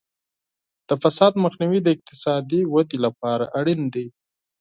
د 0.87 0.89
فساد 1.01 1.33
مخنیوی 1.43 1.79
د 1.83 1.87
اقتصادي 1.95 2.61
ودې 2.73 2.97
لپاره 3.05 3.45
اړین 3.59 3.81
دی. 3.93 4.05